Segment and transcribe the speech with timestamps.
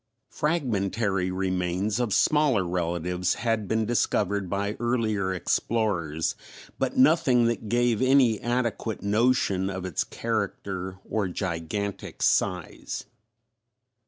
[0.31, 6.35] Fragmentary remains of smaller relatives had been discovered by earlier explorers
[6.79, 13.03] but nothing that gave any adequate notion of its character or gigantic size.